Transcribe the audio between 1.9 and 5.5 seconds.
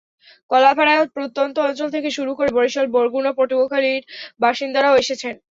থেকে শুরু করে বরিশাল, বরগুনা, পটুয়াখালীর বাসিন্দারাও এসেছেন।